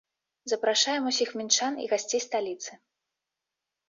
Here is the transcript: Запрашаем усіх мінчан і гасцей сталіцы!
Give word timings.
Запрашаем 0.51 1.03
усіх 1.11 1.29
мінчан 1.41 1.73
і 1.83 1.85
гасцей 1.91 2.21
сталіцы! 2.25 2.71